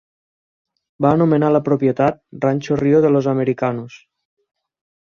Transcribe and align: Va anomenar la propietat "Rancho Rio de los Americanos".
Va 1.05 1.11
anomenar 1.17 1.51
la 1.57 1.61
propietat 1.69 2.19
"Rancho 2.47 2.81
Rio 2.83 3.05
de 3.07 3.13
los 3.19 3.31
Americanos". 3.37 4.05